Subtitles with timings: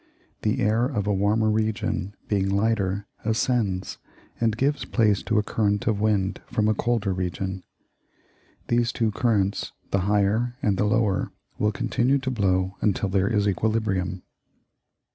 [0.41, 3.99] The air of a warmer region, being lighter, ascends,
[4.39, 7.61] and gives place to a current of wind from a colder region.
[8.67, 13.47] These two currents the higher and the lower will continue to blow until there is
[13.47, 14.23] equilibrium.